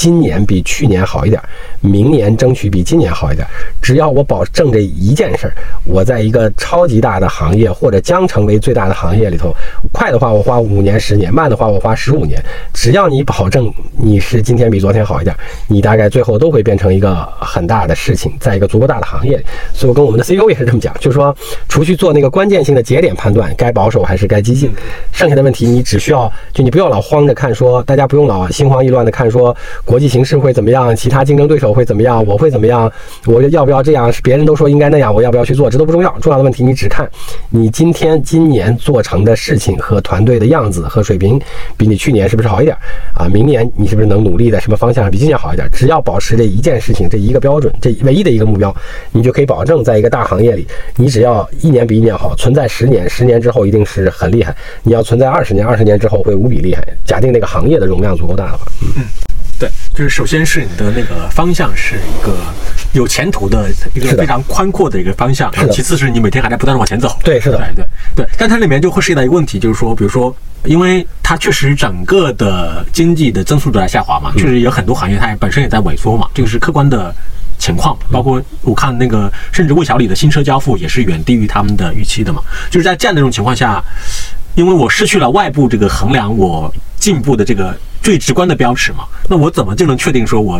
[0.00, 1.38] 今年比去年好一点，
[1.82, 3.46] 明年争取比今年好一点。
[3.82, 5.52] 只要我保证这一件事儿，
[5.84, 9.54] 我在一个超级大的行业或者将成为最大的行业里头，
[9.92, 12.42] 快的话我花五年十年，慢的话我花十五年。
[12.72, 15.36] 只要你保证你是今天比昨天好一点，
[15.68, 19.44] 你大概最后都会变成一个很大的事情，在一个足够大的行业里。
[19.74, 21.36] 所以我跟我们的 CEO 也是这么讲，就是说，
[21.68, 24.72] 除去做那个关键性的节点判断，该保守还是该激进，
[25.12, 29.54] 剩下的问题你只需要就你不要老慌着看，说大家不用老心慌意乱的看说。
[29.90, 30.94] 国际形势会怎么样？
[30.94, 32.24] 其他竞争对手会怎么样？
[32.24, 32.90] 我会怎么样？
[33.26, 34.08] 我要不要这样？
[34.22, 35.68] 别人都说应该那样，我要不要去做？
[35.68, 36.16] 这都不重要。
[36.20, 37.10] 重要的问题，你只看
[37.48, 41.40] 你今天、今年做成的事情和团队的样子和水平，
[41.76, 42.76] 比你去年是不是好一点？
[43.16, 45.68] 啊，明年你是不是能努力在什么方向上比今年好一点？
[45.72, 48.72] 只要保持这一件事情，这一个标准，这唯一的一个目标，
[49.10, 54.54] 你就可以保证在一个大行业里，你只要一年比一年好，存在十年，十年之后一定是很厉害。
[54.84, 56.80] 你要存在二十年，二十年之后会无比厉害。
[57.04, 58.64] 假定那个行业的容量足够大的话，
[58.96, 59.02] 嗯。
[59.60, 62.38] 对，就是首先是你的那个方向是一个
[62.94, 67.14] 有前途的一个非常宽阔的一个方向，其次是你每天还在不断的往前走。
[67.22, 67.86] 对，是的，对对
[68.16, 68.26] 对。
[68.38, 70.34] 但它里面就会涉及到一个问题，就是说，比如说，
[70.64, 77.14] 因为它确实整个的经济的增速都在下滑嘛，确实有很多行业它本身也在萎缩嘛，这个是客观的
[77.58, 77.94] 情况。
[78.10, 82.42] 包括我看那个，甚至魏小李的新车交付也是远低于他们的预期的嘛。
[82.70, 83.84] 就是在这样的一种情况下，
[84.54, 87.76] 因为我失去了外部这个衡量我进步的这个。
[88.02, 90.58] 最直观的标尺嘛，那我怎么就能确定说我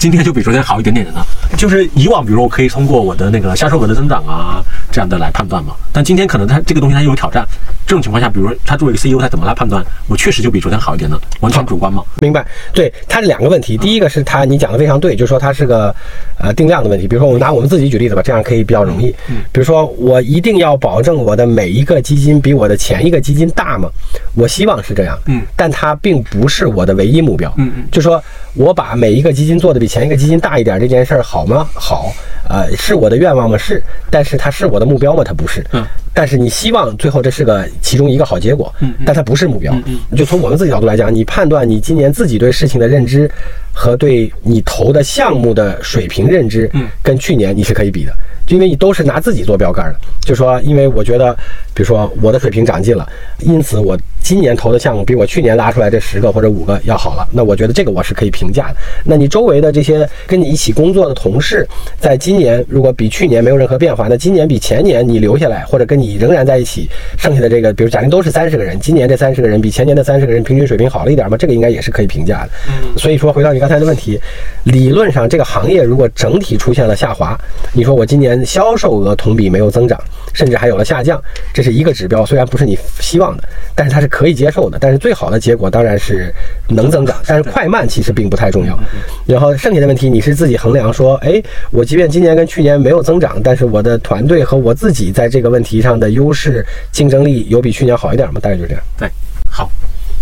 [0.00, 1.22] 今天就比昨天好一点点的呢？
[1.58, 7.46] 就是以往，比如我可以通过我的那个销售额的增长啊这样的来判断嘛，但今天可能它这个东西它有挑战。
[7.86, 11.20] 这种情况下，比如说他作为一个 CEO，他怎么来判断我确实就比昨天好一点呢？
[11.40, 12.02] 完全主观吗？
[12.20, 12.46] 明白。
[12.72, 13.76] 对，它是两个问题。
[13.76, 15.94] 第一个是他，你讲的非常对，就是说它是个
[16.38, 17.08] 呃定量的问题。
[17.08, 19.12] 比如说我们拿我们自己举例子吧，这样可以比较容易。
[19.28, 19.38] 嗯。
[19.50, 23.90] 比如说我一定要保证我的每一个基金比我的前一个基金大吗？
[24.34, 25.18] 我希望是这样。
[25.26, 25.42] 嗯。
[25.56, 27.52] 但它并不是我的唯一目标。
[27.58, 27.84] 嗯嗯。
[27.90, 28.22] 就说
[28.54, 31.68] 我把每一个基金做的比前一个基金大一点这件事儿好吗？
[31.74, 32.12] 好。
[32.48, 33.58] 呃，是我的愿望吗？
[33.58, 33.82] 是。
[34.08, 35.24] 但是它是我的目标吗？
[35.24, 35.66] 它不是。
[35.72, 35.84] 嗯。
[36.14, 43.28] 但是你希望最后这是个其中一个好结果，嗯，但它不是目标，嗯，就从我们自己角度来讲，你判断你今年自己对事情的认知
[43.72, 48.12] 和对你投的项目的水平认知，嗯，跟去年你是可以比的，
[48.46, 51.34] 就因为你都是拿自己做标杆的，就说因为我觉得，
[51.74, 53.08] 比如说我的水平长进了，
[53.40, 53.98] 因此我。
[54.22, 58.76] 今年投的项目比我去年拉出来这十个或者五个要好了，那我觉得这个我是可以评价的。
[59.02, 61.66] 那你周围的这些跟你一起工作的同事，
[61.98, 71.36] 在今年如果比去年没有任何变化，那今年比前年你留下来或者跟你仍然在一起，剩下的这个，比如假定都是三十个人，今年这三十个人比前年的三十个人平均水平好了一点吗？
[71.36, 72.50] 这个应该也是可以评价的。
[72.68, 74.20] 嗯，所以说回到你刚才的问题，
[74.64, 77.38] 理论上这个行业如果整体出现了下滑，
[77.72, 79.98] 你说我今年销售额同比没有增长，
[80.34, 81.18] 甚至还有了下降，
[81.54, 83.44] 这是一个指标，虽然不是你希望的，
[83.74, 84.10] 但是它是。
[84.10, 86.34] 可以接受的，但是最好的结果当然是
[86.66, 88.76] 能增长，但是快慢其实并不太重要。
[89.24, 91.40] 然后剩下的问题你是自己衡量，说，哎，
[91.70, 98.40] 我即便今年跟去年没有增长，但是我的团队和我自己在这个问题上的优势竞争力有比去年好一点吗？
[98.42, 98.82] 大概就这样。
[98.98, 99.08] 对，
[99.48, 99.70] 好，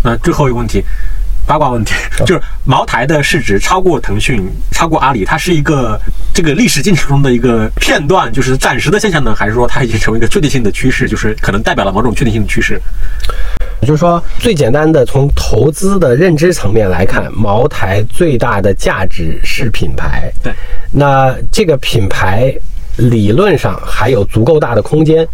[0.05, 0.85] 那最后一个问题。
[1.49, 1.95] 八卦问题
[2.27, 5.99] 就是茅台的市值超过腾讯，超过阿里，它是一个
[6.35, 12.79] 这个历史进程中的一个片段，就是暂时的现象呢，还是说它已经成为一个确定性的趋势，就是可能代表了某种确定性的趋势？
[13.81, 20.31] 就是说，最简单的从投资的认知层面来看，茅台最大的价值是品牌。
[20.43, 20.53] 对，
[20.93, 22.53] 那这个品牌
[22.97, 25.27] 理论上还有足够大的空间，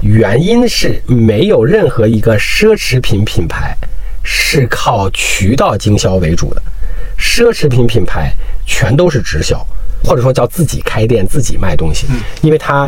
[0.00, 3.76] 原因是没有任何一个奢侈品品牌。
[4.30, 6.60] 是靠渠道经销为主的，
[7.18, 8.30] 奢侈品品牌
[8.66, 9.66] 全都是直销，
[10.04, 12.06] 或者说叫自己开店自己卖东西，
[12.42, 12.86] 因为它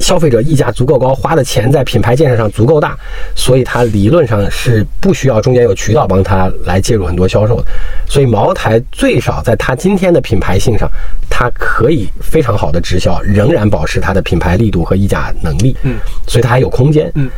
[0.00, 2.96] 消费者溢价足够高，花的钱在品牌建设上足够大，
[3.34, 7.66] 所以它理论上是不需要中间有渠道帮他来介入很多销售的。
[8.08, 10.90] 所以茅台最少在它今天的品牌性上，
[11.28, 15.76] 它可以非常好的直销，仍然保持它的品牌力度和溢价能力。
[15.82, 17.12] 嗯，所以它还有空间。
[17.14, 17.28] 嗯。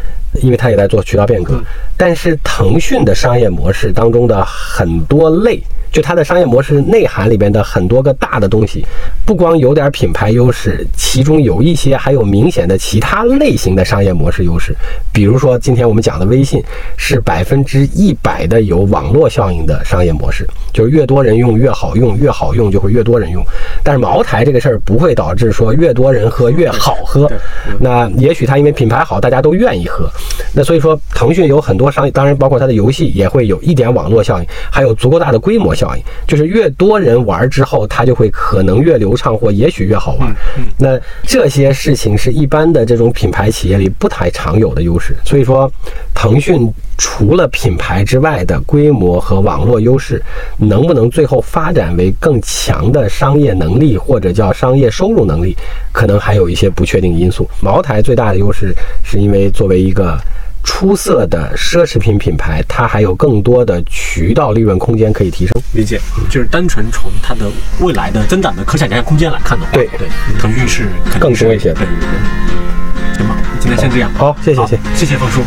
[0.42, 1.60] 因为它也在做渠道变革，
[1.96, 8.86] 但是腾讯的商业模式当中的很多类，就它的商业模式内涵里边的很多个大的东西，
[9.30, 14.74] 不光有点品牌优势，其中有一些还有明显的其他类型的商业模式优势。
[15.12, 16.60] 比如说，今天我们讲的微信
[16.96, 23.40] 是百分之一百的有网络效应的商业模式，就是越多人用越好用，越好用就会越多人用。
[23.84, 27.30] 但是茅台这个事儿不会导致说越多人喝越好喝，
[27.78, 30.10] 那也许它因为品牌好，大家都愿意喝。
[30.52, 40.34] 那所以说，腾讯有很多商业，当然包括它的游戏也会有一点网络效应，还有足够大的规模效应，就是越多人玩之后，它就会可能越流畅或也许越好玩。
[40.78, 45.14] 那这些事情是一般的这种品牌企业里不太常有的优势。
[45.22, 45.70] 所以说，
[46.14, 50.22] 腾讯除了品牌之外的规模和网络优势，
[50.56, 55.54] 能不能最后发展为更强的商业能力或者叫商业收入能力，
[55.92, 57.46] 可能还有一些不确定因素。
[57.60, 60.18] 茅台最大的优势是因为作为一个
[60.62, 65.61] 出色的奢侈品品牌，它还有更多的渠道利润空间可以提升。
[65.72, 67.50] 理解，就是单纯从它的
[67.80, 70.08] 未来的增长的可想象空间来看的话，对对，
[70.38, 73.18] 腾讯是是更多一些对对对。
[73.18, 74.11] 行吧，今天先这样。
[74.14, 74.78] 好，谢谢谢。
[74.94, 75.40] 谢谢方叔。